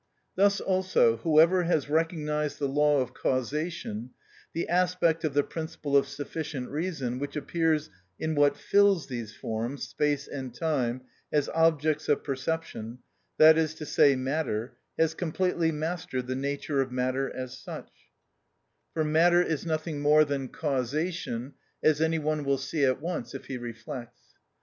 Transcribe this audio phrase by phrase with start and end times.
[0.35, 4.09] Thus also, whoever has recognised the law of causation,
[4.51, 9.87] the aspect of the principle of sufficient reason which appears in what fills these forms
[9.87, 11.01] (space and time)
[11.31, 12.97] as objects of perception,
[13.37, 17.91] that is to say matter, has completely mastered the nature of matter as such,
[18.95, 23.45] for matter is nothing more than causation, as any one will see at once if
[23.45, 24.33] he reflects.